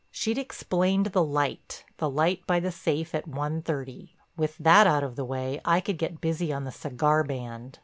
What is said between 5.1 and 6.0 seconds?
the way, I could